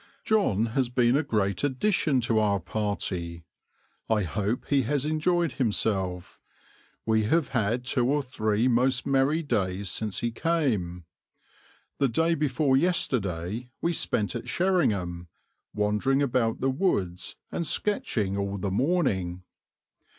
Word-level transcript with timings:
John 0.23 0.65
has 0.73 0.89
been 0.89 1.15
a 1.15 1.21
great 1.21 1.63
addition 1.63 2.21
to 2.21 2.39
our 2.39 2.59
party. 2.59 3.45
I 4.09 4.23
hope 4.23 4.65
he 4.67 4.81
has 4.81 5.05
enjoyed 5.05 5.51
himself; 5.51 6.39
we 7.05 7.25
have 7.25 7.49
had 7.49 7.85
two 7.85 8.07
or 8.09 8.23
three 8.23 8.67
most 8.67 9.05
merry 9.05 9.43
days 9.43 9.91
since 9.91 10.21
he 10.21 10.31
came. 10.31 11.05
The 11.99 12.07
day 12.07 12.33
before 12.33 12.75
yesterday 12.75 13.69
we 13.79 13.93
spent 13.93 14.35
at 14.35 14.49
Sherringham, 14.49 15.27
wandering 15.71 16.23
about 16.23 16.61
the 16.61 16.71
woods 16.71 17.35
and 17.51 17.67
sketching 17.67 18.35
all 18.35 18.57
the 18.57 18.71
morning. 18.71 19.43